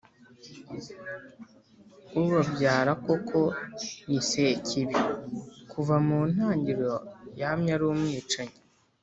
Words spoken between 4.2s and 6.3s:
Sekibi,...Kuva mu